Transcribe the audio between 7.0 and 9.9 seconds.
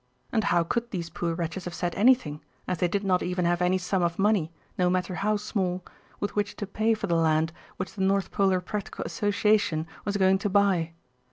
the land which the North Polar Practical Association